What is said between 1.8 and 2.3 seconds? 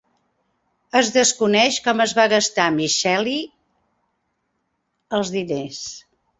com es va